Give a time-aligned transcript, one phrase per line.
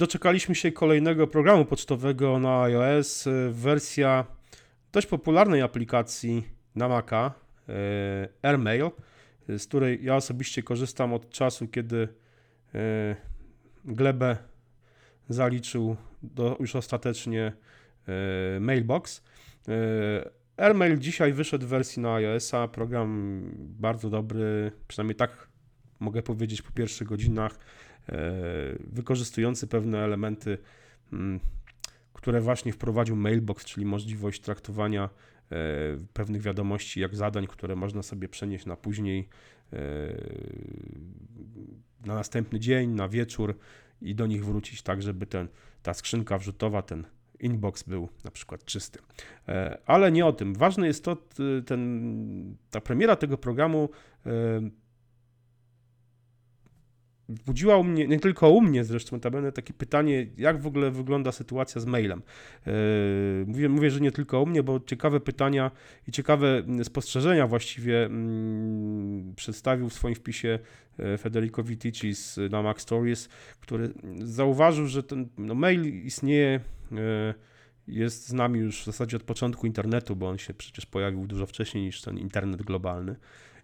[0.00, 3.28] doczekaliśmy się kolejnego programu pocztowego na iOS.
[3.50, 4.26] Wersja
[4.92, 7.34] dość popularnej aplikacji na Maca,
[8.42, 8.90] AirMail,
[9.48, 12.08] z której ja osobiście korzystam od czasu, kiedy
[13.84, 14.36] glebę
[15.28, 17.52] zaliczył do, już ostatecznie
[18.60, 19.22] Mailbox.
[20.56, 25.49] AirMail dzisiaj wyszedł w wersji na iOS-a, program bardzo dobry, przynajmniej tak
[26.00, 27.58] mogę powiedzieć po pierwszych godzinach,
[28.08, 28.32] e,
[28.78, 30.58] wykorzystujący pewne elementy,
[31.12, 31.40] mm,
[32.12, 35.56] które właśnie wprowadził Mailbox, czyli możliwość traktowania e,
[36.12, 39.28] pewnych wiadomości jak zadań, które można sobie przenieść na później,
[39.72, 39.76] e,
[42.06, 43.58] na następny dzień, na wieczór
[44.02, 45.48] i do nich wrócić tak, żeby ten,
[45.82, 47.04] ta skrzynka wrzutowa, ten
[47.40, 48.98] inbox był na przykład czysty.
[49.86, 50.54] Ale nie o tym.
[50.54, 51.16] Ważne jest to,
[51.66, 53.88] ten, ta premiera tego programu
[57.46, 61.32] budziła u mnie, nie tylko u mnie zresztą, notabene takie pytanie, jak w ogóle wygląda
[61.32, 62.22] sytuacja z mailem.
[62.66, 62.72] E,
[63.46, 65.70] mówię, mówię, że nie tylko u mnie, bo ciekawe pytania
[66.08, 70.58] i ciekawe spostrzeżenia właściwie mm, przedstawił w swoim wpisie
[71.18, 72.12] Federico Vitici
[72.50, 73.28] na Mac Stories,
[73.60, 76.60] który zauważył, że ten no, mail istnieje
[76.92, 77.34] E,
[77.88, 81.46] jest z nami już w zasadzie od początku internetu, bo on się przecież pojawił dużo
[81.46, 83.16] wcześniej niż ten internet globalny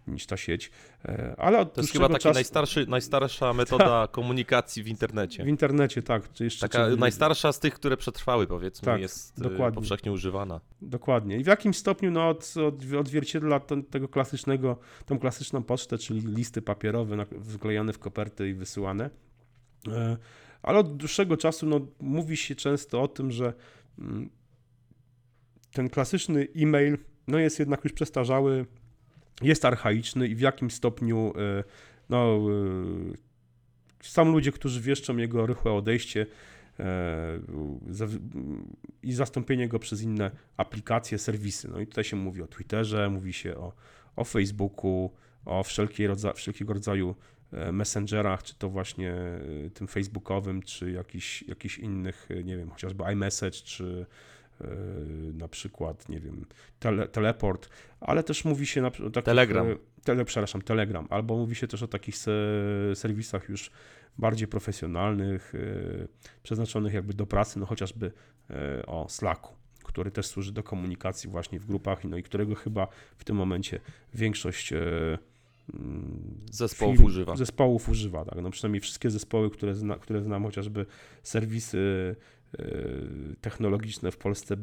[0.07, 0.71] niż ta sieć.
[1.05, 5.45] E, ale od to jest chyba taka najstarszy, najstarsza metoda ta, komunikacji w internecie.
[5.45, 6.41] W internecie, tak.
[6.41, 6.97] Jeszcze taka czy...
[6.97, 9.75] najstarsza z tych, które przetrwały, powiedzmy, tak, jest e, dokładnie.
[9.75, 10.61] powszechnie używana.
[10.83, 11.37] Dokładnie.
[11.37, 16.21] I w jakim stopniu no, od, od, odzwierciedla ten, tego klasycznego, tą klasyczną pocztę, czyli
[16.21, 19.11] listy papierowe wklejane w koperty i wysyłane
[20.67, 23.53] ale od dłuższego czasu no, mówi się często o tym, że
[23.99, 24.31] mm,
[25.73, 26.99] ten klasyczny e-mail
[27.29, 28.67] no, jest jednak już przestarzały,
[29.43, 31.65] jest archaiczny i w jakim stopniu e,
[32.09, 33.17] no, e,
[34.03, 36.27] są ludzie, którzy wieszczą jego rychłe odejście
[36.81, 37.39] e,
[39.03, 41.69] i zastąpienie go przez inne aplikacje, serwisy.
[41.69, 43.73] No i tutaj się mówi o Twitterze, mówi się o,
[44.17, 45.13] o Facebooku,
[45.45, 45.65] o
[46.07, 47.15] rodza wszelkiego rodzaju
[47.73, 49.15] messengerach, czy to właśnie
[49.75, 54.07] tym facebookowym, czy jakichś, jakichś innych, nie wiem, chociażby iMessage, czy
[55.35, 56.45] na przykład, nie wiem,
[56.79, 57.69] tele, teleport,
[58.01, 59.67] ale też mówi się na takich, Telegram.
[60.05, 62.17] Tele, przepraszam, Telegram, albo mówi się też o takich
[62.95, 63.71] serwisach już
[64.19, 65.53] bardziej profesjonalnych,
[66.43, 68.13] przeznaczonych jakby do pracy, no chociażby
[68.87, 69.55] o Slacku
[69.87, 72.89] który też służy do komunikacji właśnie w grupach, no i którego chyba
[73.19, 73.81] w tym momencie
[74.15, 74.73] większość
[76.51, 77.37] zespołów firm, używa.
[77.37, 78.43] Zespołów używa, tak.
[78.43, 80.87] No przynajmniej wszystkie zespoły, które, zna, które znam, chociażby
[81.23, 81.79] serwisy
[82.13, 82.36] e,
[83.41, 84.57] technologiczne w Polsce,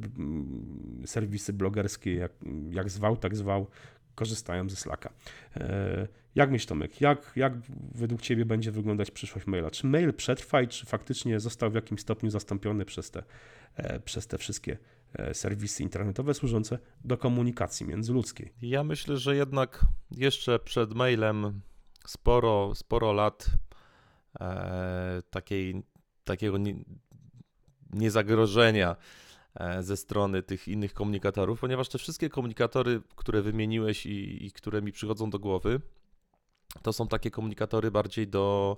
[1.05, 2.31] serwisy blogerskie, jak,
[2.69, 3.67] jak zwał, tak zwał,
[4.15, 5.13] korzystają ze Slacka.
[5.55, 7.53] E, jak myślisz, Tomek, jak, jak
[7.95, 9.71] według Ciebie będzie wyglądać przyszłość maila?
[9.71, 13.23] Czy mail przetrwa i czy faktycznie został w jakimś stopniu zastąpiony przez te,
[13.75, 14.77] e, przez te wszystkie
[15.13, 18.53] E, serwisy internetowe służące do komunikacji międzyludzkiej.
[18.61, 21.61] Ja myślę, że jednak jeszcze przed mailem
[22.05, 23.45] sporo, sporo lat
[24.39, 25.83] e, takiej,
[26.23, 26.57] takiego
[27.93, 28.95] niezagrożenia
[29.55, 34.81] e, ze strony tych innych komunikatorów, ponieważ te wszystkie komunikatory, które wymieniłeś i, i które
[34.81, 35.81] mi przychodzą do głowy,
[36.81, 38.77] to są takie komunikatory bardziej do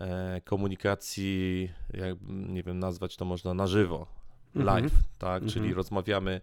[0.00, 4.18] e, komunikacji, jak nie wiem, nazwać to można na żywo,
[4.54, 4.66] Mhm.
[4.66, 5.42] live, tak?
[5.42, 5.76] Czyli mhm.
[5.76, 6.40] rozmawiamy,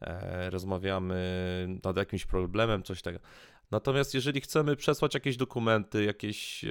[0.00, 3.24] e, rozmawiamy nad jakimś problemem, coś takiego.
[3.74, 6.68] Natomiast jeżeli chcemy przesłać jakieś dokumenty, jakieś, e,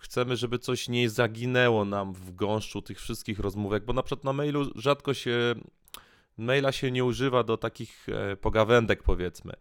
[0.00, 4.32] chcemy, żeby coś nie zaginęło nam w gąszczu tych wszystkich rozmówek, bo na przykład na
[4.32, 5.54] mailu rzadko się,
[6.38, 9.52] maila się nie używa do takich e, pogawędek powiedzmy.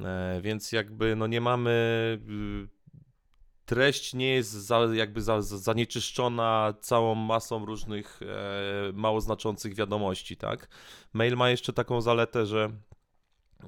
[0.00, 2.18] E, więc jakby no nie mamy
[3.66, 10.36] treść nie jest za, jakby za, za, zanieczyszczona całą masą różnych e, mało znaczących wiadomości,
[10.36, 10.68] tak?
[11.12, 12.70] Mail ma jeszcze taką zaletę, że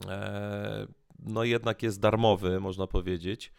[0.08, 0.86] e,
[1.18, 3.52] no jednak jest darmowy, można powiedzieć.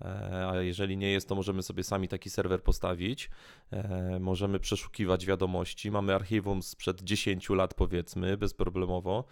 [0.00, 3.30] E, a jeżeli nie jest, to możemy sobie sami taki serwer postawić.
[3.70, 5.90] E, możemy przeszukiwać wiadomości.
[5.90, 9.24] Mamy archiwum sprzed 10 lat, powiedzmy, bezproblemowo.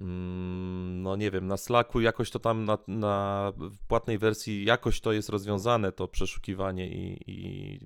[0.00, 3.52] Mm, no nie wiem, na Slacku jakoś to tam na, na
[3.88, 7.80] płatnej wersji jakoś to jest rozwiązane, to przeszukiwanie i, i,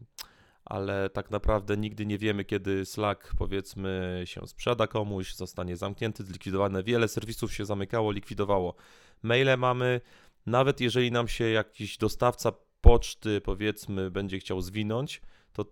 [0.64, 6.82] ale tak naprawdę nigdy nie wiemy, kiedy Slack powiedzmy się sprzeda komuś, zostanie zamknięty, zlikwidowane.
[6.82, 8.74] Wiele serwisów się zamykało, likwidowało.
[9.22, 10.00] Maile mamy,
[10.46, 15.20] nawet jeżeli nam się jakiś dostawca poczty powiedzmy będzie chciał zwinąć,
[15.52, 15.64] to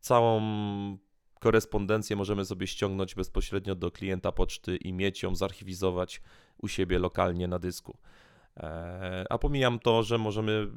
[0.00, 0.40] całą
[1.40, 6.20] korespondencję możemy sobie ściągnąć bezpośrednio do klienta poczty i mieć ją zarchiwizować
[6.58, 7.98] u siebie lokalnie na dysku.
[8.56, 10.68] E, a pomijam to, że możemy,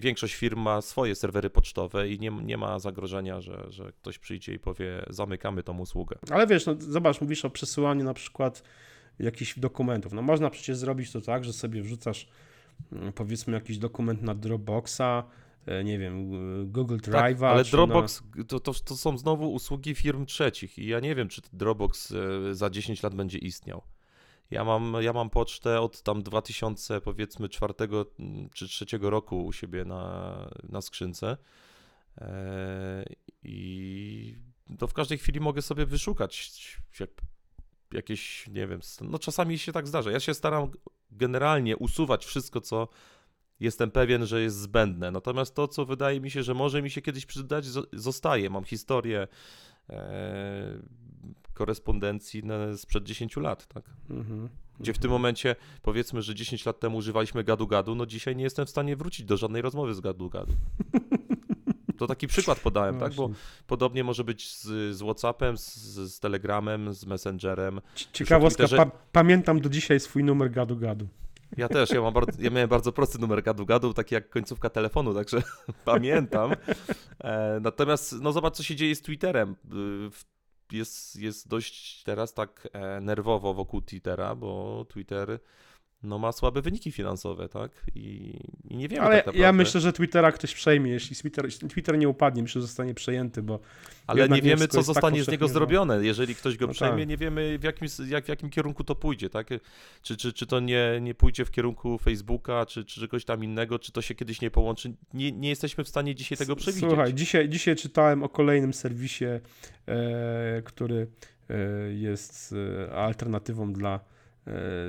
[0.00, 4.52] większość firm ma swoje serwery pocztowe i nie, nie ma zagrożenia, że, że ktoś przyjdzie
[4.52, 6.18] i powie, zamykamy tą usługę.
[6.30, 8.62] Ale wiesz, no zobacz, mówisz o przesyłaniu na przykład
[9.18, 10.12] jakichś dokumentów.
[10.12, 12.28] No można przecież zrobić to tak, że sobie wrzucasz
[12.92, 15.24] mm, powiedzmy jakiś dokument na Dropboxa,
[15.66, 16.30] e, nie wiem,
[16.72, 17.12] Google Drive'a.
[17.12, 18.44] Tak, ale Dropbox na...
[18.44, 22.54] to, to, to są znowu usługi firm trzecich i ja nie wiem, czy Dropbox e,
[22.54, 23.82] za 10 lat będzie istniał.
[24.50, 29.52] Ja mam, ja mam pocztę od tam 2000 powiedzmy czwartego mm, czy trzeciego roku u
[29.52, 30.34] siebie na,
[30.68, 31.36] na skrzynce
[32.18, 33.04] e,
[33.42, 34.36] i
[34.78, 36.52] to w każdej chwili mogę sobie wyszukać
[37.94, 40.10] jakieś, nie wiem, no czasami się tak zdarza.
[40.10, 40.70] Ja się staram
[41.10, 42.88] generalnie usuwać wszystko, co
[43.60, 45.10] jestem pewien, że jest zbędne.
[45.10, 48.50] Natomiast to, co wydaje mi się, że może mi się kiedyś przydać, zostaje.
[48.50, 49.28] Mam historię
[49.90, 50.78] e,
[51.54, 53.84] korespondencji na, sprzed 10 lat, tak?
[54.10, 54.48] Mhm.
[54.80, 58.66] Gdzie w tym momencie, powiedzmy, że 10 lat temu używaliśmy gadu-gadu, no dzisiaj nie jestem
[58.66, 60.52] w stanie wrócić do żadnej rozmowy z gadu-gadu.
[62.04, 63.14] To taki przykład podałem, tak?
[63.14, 63.30] Bo
[63.66, 64.62] podobnie może być z,
[64.96, 67.80] z Whatsappem, z, z, Telegramem, z Messengerem.
[68.12, 71.06] Ciekawostka, pa pamiętam do dzisiaj swój numer gadu-gadu.
[71.56, 75.14] Ja też, ja, mam bardzo, ja miałem bardzo prosty numer gadu-gadu, taki jak końcówka telefonu,
[75.14, 75.42] także
[75.84, 76.52] pamiętam.
[77.18, 79.56] E, natomiast, no zobacz, co się dzieje z Twitterem.
[80.72, 85.38] Jest, jest dość teraz tak e, nerwowo wokół Twittera, bo Twitter
[86.04, 87.70] no ma słabe wyniki finansowe, tak?
[87.94, 88.38] I,
[88.70, 89.04] i nie wiem.
[89.04, 92.66] Ale tak ja myślę, że Twittera ktoś przejmie, jeśli Twitter, Twitter nie upadnie, myślę, że
[92.66, 93.60] zostanie przejęty, bo.
[94.06, 96.04] Ale nie wiemy, co tak zostanie tak z niego zrobione.
[96.04, 97.08] Jeżeli ktoś go no przejmie, tak.
[97.08, 99.48] nie wiemy, w jakim, jak, w jakim kierunku to pójdzie, tak?
[100.02, 103.78] Czy, czy, czy to nie, nie pójdzie w kierunku Facebooka, czy, czy czegoś tam innego,
[103.78, 104.94] czy to się kiedyś nie połączy.
[105.14, 106.90] Nie, nie jesteśmy w stanie dzisiaj tego przewidzieć.
[106.90, 111.06] Słuchaj, dzisiaj, dzisiaj czytałem o kolejnym serwisie, e, który
[111.50, 111.56] e,
[111.92, 112.54] jest
[112.88, 114.13] e, alternatywą dla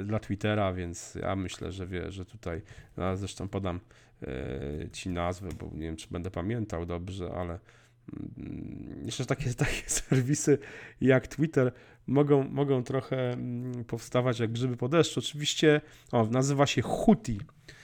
[0.05, 2.61] dla Twittera, więc ja myślę, że wie, że tutaj,
[2.97, 3.79] no zresztą podam
[4.21, 7.59] e, ci nazwę, bo nie wiem, czy będę pamiętał dobrze, ale
[8.37, 10.57] mm, jeszcze takie, takie serwisy
[11.01, 11.71] jak Twitter
[12.07, 15.19] mogą, mogą trochę mm, powstawać jak grzyby po deszczu.
[15.19, 15.81] Oczywiście
[16.11, 17.74] o, nazywa się Huti e,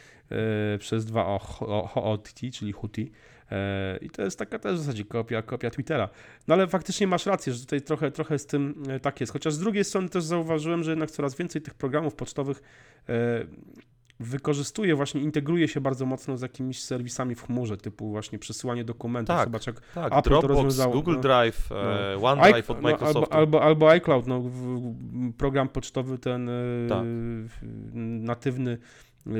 [0.79, 2.19] przez dwa o,
[2.53, 3.11] czyli Huti.
[3.51, 6.09] E, I to jest taka też w zasadzie kopia, kopia Twittera.
[6.47, 9.33] No ale faktycznie masz rację, że tutaj trochę, trochę z tym e, tak jest.
[9.33, 12.61] Chociaż z drugiej strony też zauważyłem, że jednak coraz więcej tych programów pocztowych
[13.09, 13.45] e,
[14.19, 19.35] wykorzystuje, właśnie integruje się bardzo mocno z jakimiś serwisami w chmurze, typu właśnie przesyłanie dokumentów.
[19.35, 20.13] Tak, Zobacz, jak tak.
[20.13, 20.93] Apple Dropbox, to rozwiązało.
[20.93, 21.21] Google no.
[21.21, 22.27] Drive, no.
[22.29, 23.19] OneDrive I, od Microsoftu.
[23.31, 24.43] No, albo, albo, albo iCloud, no,
[25.37, 26.49] program pocztowy ten
[26.89, 27.03] tak.
[28.01, 28.77] natywny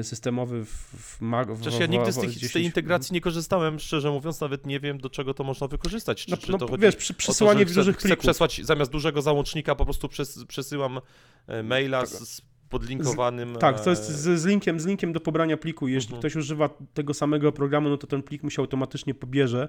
[0.02, 1.48] systemowy w, w, Mac.
[1.62, 4.98] Przecież ja nigdy z, tych, z, tej integracji nie korzystałem, szczerze mówiąc, nawet nie wiem,
[4.98, 6.26] do czego to można wykorzystać.
[6.26, 8.20] Czy, no, czy no, to wiesz, przy, przesyłanie to, dużych plików.
[8.20, 11.00] Chcę przesłać zamiast dużego załącznika, po prostu przes, przesyłam
[11.48, 13.56] e, maila z, z podlinkowanym.
[13.56, 15.88] Z, tak, to jest e, z, z, linkiem, z linkiem do pobrania pliku.
[15.88, 16.20] Jeśli mhm.
[16.20, 19.68] ktoś używa tego samego programu, no to ten plik mu się automatycznie pobierze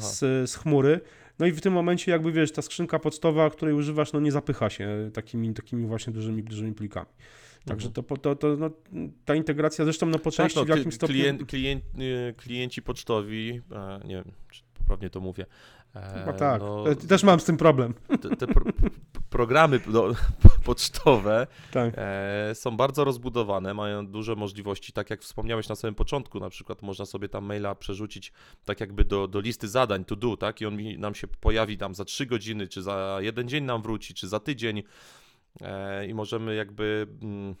[0.00, 1.00] z, z chmury.
[1.38, 4.70] No i w tym momencie jakby wiesz, ta skrzynka pocztowa, której używasz, no nie zapycha
[4.70, 7.06] się takimi, takimi właśnie dużymi, dużymi plikami.
[7.66, 8.06] Także mhm.
[8.06, 8.70] to, to, to no,
[9.24, 11.16] ta integracja zresztą na po tak, części no, w jakim stopniu...
[11.16, 13.60] Klient, klient, y, klienci pocztowi,
[14.04, 15.46] nie wiem, czy poprawnie to mówię,
[16.26, 17.94] no tak, no, też mam z tym problem.
[18.20, 18.64] Te, te pro,
[19.30, 20.04] programy no,
[20.64, 21.94] pocztowe tak.
[21.96, 26.82] e, są bardzo rozbudowane, mają duże możliwości, tak jak wspomniałeś na samym początku, na przykład
[26.82, 28.32] można sobie tam maila przerzucić
[28.64, 31.78] tak jakby do, do listy zadań, to do, tak, i on mi, nam się pojawi
[31.78, 34.82] tam za 3 godziny, czy za jeden dzień nam wróci, czy za tydzień, E,
[36.08, 37.54] i możemy jakby mm,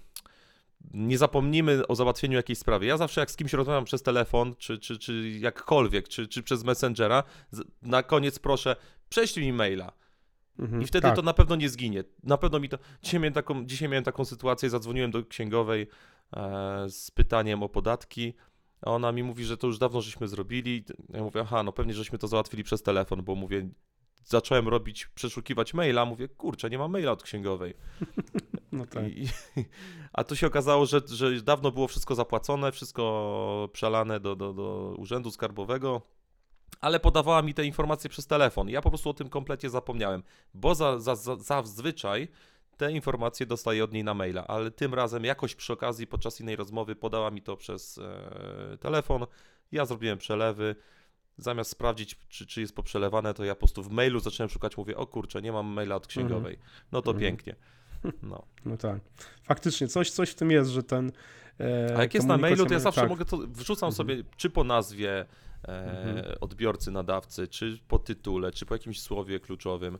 [0.94, 2.86] nie zapomnimy o załatwieniu jakiejś sprawy.
[2.86, 6.64] Ja zawsze jak z kimś rozmawiam przez telefon, czy, czy, czy jakkolwiek, czy, czy przez
[6.64, 7.22] Messengera,
[7.82, 8.76] na koniec proszę,
[9.08, 9.92] prześlij mi maila.
[10.58, 11.16] Mhm, I wtedy tak.
[11.16, 12.04] to na pewno nie zginie.
[12.22, 12.78] Na pewno mi to.
[13.02, 15.88] Dzisiaj miałem taką, dzisiaj miałem taką sytuację, zadzwoniłem do księgowej
[16.36, 18.34] e, z pytaniem o podatki.
[18.82, 20.84] A ona mi mówi, że to już dawno żeśmy zrobili.
[21.08, 23.68] Ja mówię, aha, no pewnie żeśmy to załatwili przez telefon, bo mówię,
[24.26, 27.74] zacząłem robić, przeszukiwać maila, mówię, kurczę, nie ma maila od księgowej.
[28.72, 29.08] No tak.
[29.08, 29.28] I,
[30.12, 34.94] a to się okazało, że, że dawno było wszystko zapłacone, wszystko przelane do, do, do
[34.98, 36.02] urzędu skarbowego,
[36.80, 38.68] ale podawała mi te informacje przez telefon.
[38.68, 40.22] Ja po prostu o tym kompletnie zapomniałem,
[40.54, 42.28] bo za, za, za, zazwyczaj
[42.76, 46.56] te informacje dostaję od niej na maila, ale tym razem jakoś przy okazji podczas innej
[46.56, 49.26] rozmowy podała mi to przez e, telefon.
[49.72, 50.76] Ja zrobiłem przelewy
[51.38, 54.96] zamiast sprawdzić, czy, czy jest poprzelewane, to ja po prostu w mailu zacząłem szukać, mówię,
[54.96, 56.54] o kurczę, nie mam maila od księgowej.
[56.54, 56.72] Mhm.
[56.92, 57.20] No to mm.
[57.20, 57.56] pięknie.
[58.22, 58.42] No.
[58.66, 59.00] no tak.
[59.42, 61.12] Faktycznie, coś, coś w tym jest, że ten.
[61.60, 63.10] E, A jak jest na mailu, to ja zawsze tak.
[63.10, 63.92] mogę to wrzucam mhm.
[63.92, 65.26] sobie, czy po nazwie e,
[65.68, 66.36] mhm.
[66.40, 69.98] odbiorcy, nadawcy, czy po tytule, czy po jakimś słowie kluczowym.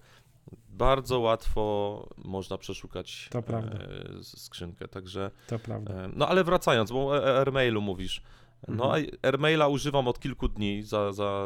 [0.69, 5.95] bardzo łatwo można przeszukać e, skrzynkę, także To prawda.
[5.95, 8.23] e, no ale wracając, bo o AirMailu mówisz.
[8.69, 9.07] No, Mhm.
[9.23, 11.45] a AirMaila używam od kilku dni, za, za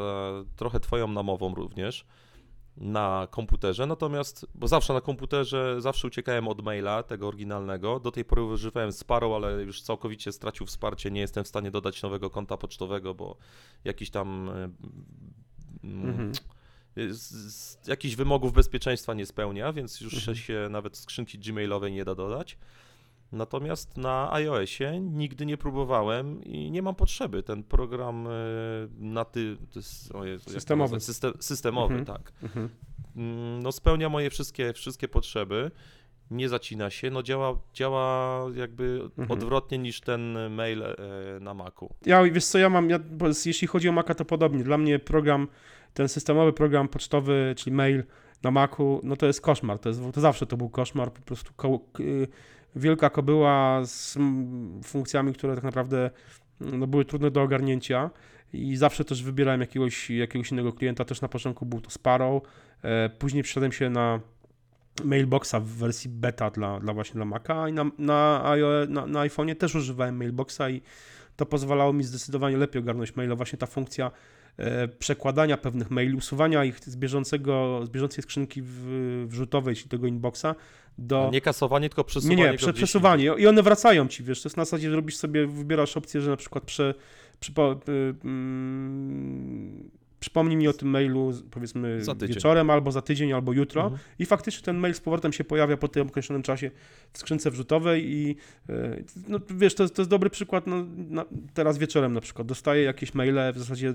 [0.56, 2.04] trochę twoją namową również,
[2.76, 8.24] na komputerze, natomiast, bo zawsze na komputerze, zawsze uciekałem od maila, tego oryginalnego, do tej
[8.24, 12.56] pory używałem Sparrow, ale już całkowicie stracił wsparcie, nie jestem w stanie dodać nowego konta
[12.56, 13.36] pocztowego, bo
[13.84, 14.50] jakiś tam...
[15.84, 16.32] Mhm.
[16.96, 17.20] z,
[17.54, 20.36] z, jakichś wymogów bezpieczeństwa nie spełnia, więc już Mhm.
[20.36, 22.58] się nawet skrzynki gmailowej nie da dodać.
[23.32, 27.42] Natomiast na iOSie nigdy nie próbowałem i nie mam potrzeby.
[27.42, 28.30] Ten program e,
[28.98, 29.56] na ty,
[30.24, 31.00] Jezu, Systemowy.
[31.00, 32.04] System, systemowy, Mhm.
[32.18, 32.32] tak.
[32.42, 32.68] Mhm.
[33.16, 35.70] Mm, No spełnia moje wszystkie, wszystkie potrzeby.
[36.30, 39.30] Nie zacina się, no działa, działa jakby Mhm.
[39.30, 40.96] odwrotnie niż ten mail e,
[41.40, 41.94] na Macu.
[42.06, 42.98] Ja, wiesz co, ja mam, ja,
[43.46, 44.64] jeśli chodzi o Maca, to podobnie.
[44.64, 45.48] Dla mnie program,
[45.94, 48.04] ten systemowy program pocztowy, czyli mail
[48.42, 49.78] na Macu, no to jest koszmar.
[49.78, 51.52] To, jest, to zawsze to był koszmar, po prostu
[52.76, 54.18] wielka kobyła z
[54.84, 56.10] funkcjami, które tak naprawdę
[56.60, 58.10] no, były trudne do ogarnięcia
[58.52, 62.42] i zawsze też wybierałem jakiegoś, jakiegoś innego klienta, też na początku był to Sparrow,
[62.82, 64.20] e, później przeszedłem się na
[65.04, 68.42] Mailboxa w wersji beta dla, dla właśnie dla Maca i na, na,
[68.88, 70.82] na, na iPhone'ie też używałem Mailboxa i
[71.36, 73.36] to pozwalało mi zdecydowanie lepiej ogarnąć maile.
[73.36, 74.10] Właśnie ta funkcja
[74.98, 78.62] przekładania pewnych maili, usuwania ich z, bieżącego, z bieżącej skrzynki
[79.26, 80.46] wrzutowej, czyli tego inboxa,
[80.98, 81.30] do...
[81.32, 83.24] Nie kasowanie, tylko Nie, przesuwanie nie, prze, gdzieś przesuwanie.
[83.38, 86.36] I one wracają ci, wiesz, to jest na zasadzie, robisz sobie, wybierasz opcję, że na
[86.36, 86.94] przykład prze,
[87.88, 87.92] y,
[88.24, 89.90] mm,
[90.20, 93.82] przypomnij mi o tym mailu, powiedzmy, wieczorem, albo za tydzień, albo jutro.
[93.82, 94.00] Mhm.
[94.18, 96.70] I faktycznie ten mail z powrotem się pojawia po tym określonym czasie
[97.12, 98.36] w skrzynce wrzutowej i
[98.68, 101.24] e, no, wiesz, to, jest- to jest dobry przykład, no, na,
[101.54, 103.94] teraz wieczorem na przykład dostaję jakieś maile, w zasadzie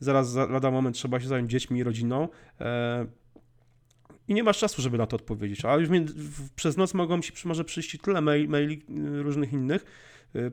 [0.00, 2.28] zaraz za, lada moment trzeba się zająć dziećmi i rodziną
[2.60, 3.06] e,
[4.28, 5.88] i nie masz czasu, żeby na to odpowiedzieć, a już
[6.56, 8.82] przez noc mogą przy- może przyjść tyle mail, maili
[9.18, 9.84] y, różnych innych,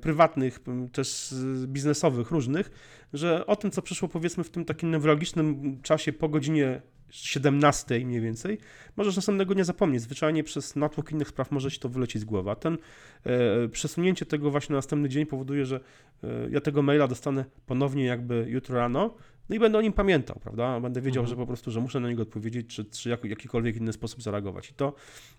[0.01, 2.71] prywatnych, m, też y, biznesowych, różnych,
[3.13, 8.21] że o tym, co przyszło powiedzmy w tym takim newralgicznym czasie po godzinie 17 mniej
[8.21, 8.57] więcej,
[8.97, 10.01] możesz następnego nie zapomnieć.
[10.01, 12.51] Zwyczajnie przez natłok innych spraw może ci to wylecieć z głowy.
[12.51, 12.77] A ten
[13.23, 15.79] e, przesunięcie tego właśnie na następny dzień powoduje, że
[16.23, 19.15] e, ja tego maila dostanę ponownie jakby jutro rano,
[19.51, 20.79] no i będę o nim pamiętał, prawda?
[20.79, 21.29] Będę wiedział, Mhm.
[21.29, 24.69] że po prostu, że muszę na niego odpowiedzieć, czy, czy jak, jakikolwiek inny sposób zareagować.
[24.69, 24.93] I to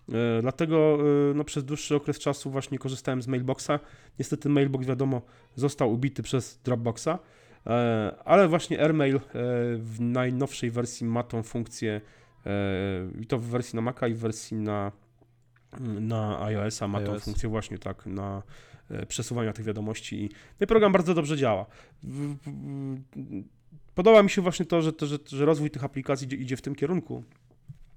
[0.09, 0.97] e, dlatego
[1.31, 3.69] e, no, przez dłuższy okres czasu właśnie korzystałem z Mailboxa.
[4.19, 5.21] Niestety Mailbox, wiadomo,
[5.55, 7.07] został ubity przez Dropboxa,
[7.67, 9.19] e, ale właśnie AirMail
[9.77, 12.01] w najnowszej wersji ma tą funkcję
[13.21, 14.91] i to w wersji na Maca i w wersji na,
[15.79, 17.23] na iOS-a ma tą iOS.
[17.23, 18.43] funkcję właśnie tak na
[19.07, 20.29] przesuwania tych wiadomości i
[20.59, 21.65] no i program bardzo dobrze działa.
[22.03, 23.43] W- w-
[23.95, 26.61] Podoba mi się właśnie to, że, to, że, że rozwój tych aplikacji idzie, idzie w
[26.61, 27.23] tym kierunku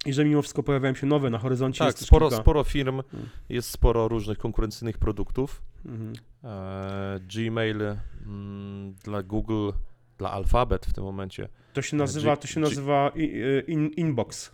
[0.07, 1.79] i że mimo wszystko pojawiają się nowe na horyzoncie.
[1.85, 3.27] Tak, sporo, kilka- sporo firm, Mm.
[3.49, 5.63] jest sporo różnych konkurencyjnych produktów.
[5.85, 6.13] Mhm.
[6.45, 7.83] E, Gmail
[8.27, 9.71] mm, dla Google,
[10.19, 11.49] dla Alphabet w tym momencie.
[11.73, 13.33] To się nazywa, G- to się nazywa i-
[13.67, 14.51] in, Inbox.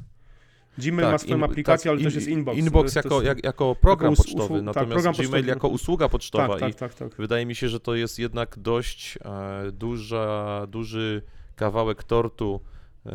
[0.78, 2.58] Gmail ma swoją in- aplikację, ale tak, też in- jest Inbox.
[2.58, 5.48] Inbox jako, jest- jak, jako program us- pocztowy, usług- tak, natomiast program Gmail pocztowy.
[5.48, 7.14] jako usługa pocztowa tak, tak, tak, tak.
[7.18, 11.22] wydaje mi się, że to jest jednak dość e, duża, duży
[11.56, 12.60] kawałek tortu
[13.06, 13.10] e,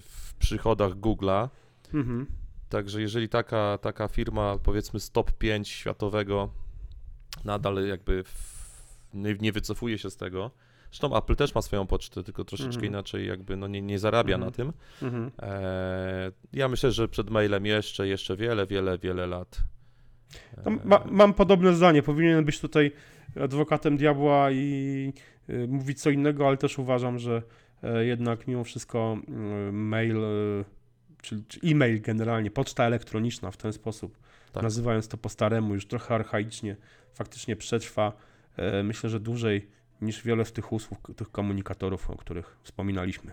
[0.00, 1.48] w przychodach Google'a.
[1.94, 2.26] Mhm.
[2.68, 6.48] Także jeżeli taka, taka firma, powiedzmy z top 5 światowego,
[7.44, 8.54] nadal jakby w,
[9.14, 10.50] nie, nie wycofuje się z tego.
[10.94, 12.86] Zresztą Apple też ma swoją pocztę, tylko troszeczkę Mhm.
[12.92, 14.50] inaczej jakby no nie, nie zarabia Mhm.
[14.50, 14.72] na tym.
[15.02, 15.30] Mhm.
[15.42, 19.58] E, ja myślę, że przed mailem jeszcze, jeszcze wiele, wiele, wiele lat.
[20.66, 22.02] E, ma, mam podobne zdanie.
[22.02, 22.92] Powinien być tutaj
[23.40, 25.12] adwokatem diabła i
[25.50, 27.42] y, mówić co innego, ale też uważam, że
[27.82, 29.18] e, jednak mimo wszystko
[29.68, 30.64] y, mail, y,
[31.22, 34.18] czyli czy e-mail generalnie, poczta elektroniczna w ten sposób,
[34.52, 34.62] Tak.
[34.62, 36.76] nazywając to po staremu, już trochę archaicznie,
[37.14, 38.12] faktycznie przetrwa,
[38.56, 43.32] e, myślę, że dłużej niż wiele z tych usług, tych komunikatorów, o których wspominaliśmy.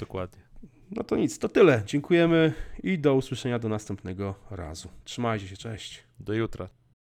[0.00, 0.42] Dokładnie.
[0.90, 1.82] No to nic, to tyle.
[1.86, 4.88] Dziękujemy i do usłyszenia do następnego razu.
[5.04, 6.02] Trzymajcie się, cześć.
[6.20, 6.68] Do jutra.